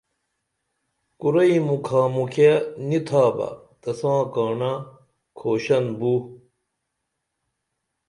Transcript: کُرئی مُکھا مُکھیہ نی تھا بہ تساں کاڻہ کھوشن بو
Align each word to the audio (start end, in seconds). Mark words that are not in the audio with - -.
کُرئی 1.19 1.57
مُکھا 1.67 2.01
مُکھیہ 2.15 2.53
نی 2.87 2.99
تھا 3.07 3.23
بہ 3.35 3.49
تساں 3.81 4.21
کاڻہ 4.33 4.71
کھوشن 5.37 5.83
بو 5.99 6.13